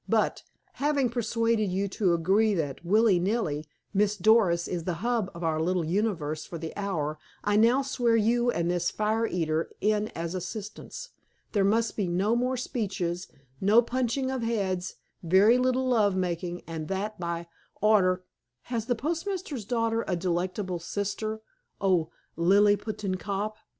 But, 0.09 0.41
having 0.81 1.09
persuaded 1.11 1.65
you 1.71 1.87
to 1.89 2.13
agree 2.15 2.55
that, 2.55 2.83
willy 2.83 3.19
nilly, 3.19 3.67
Miss 3.93 4.17
Doris 4.17 4.67
is 4.67 4.85
the 4.85 4.95
hub 5.05 5.29
of 5.35 5.43
our 5.43 5.61
little 5.61 5.85
universe 5.85 6.43
for 6.43 6.57
the 6.57 6.75
hour, 6.75 7.19
I 7.43 7.55
now 7.55 7.83
swear 7.83 8.15
you 8.15 8.49
and 8.49 8.71
this 8.71 8.89
fire 8.89 9.27
eater 9.27 9.71
in 9.79 10.07
as 10.15 10.33
assistants. 10.33 11.09
There 11.51 11.63
must 11.63 11.95
be 11.95 12.07
no 12.07 12.35
more 12.35 12.57
speeches, 12.57 13.27
no 13.61 13.83
punching 13.83 14.31
of 14.31 14.41
heads, 14.41 14.95
very 15.21 15.59
little 15.59 15.87
love 15.87 16.15
making, 16.15 16.63
and 16.65 16.87
that 16.87 17.19
by 17.19 17.45
order—" 17.79 18.23
"Has 18.73 18.87
the 18.87 18.95
postmaster's 18.95 19.65
daughter 19.65 20.03
a 20.07 20.15
delectable 20.15 20.79
sister, 20.79 21.41
O 21.79 22.09
Liliputian 22.35 23.17
cop?" 23.19 23.55